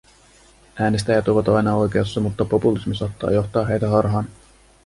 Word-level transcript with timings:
Äänestäjät 0.75 1.27
ovat 1.27 1.49
aina 1.49 1.75
oikeassa, 1.75 2.19
mutta 2.21 2.45
populismi 2.45 2.95
saattaa 2.95 3.31
johtaa 3.31 3.65
heitä 3.65 3.89
harhaan. 3.89 4.27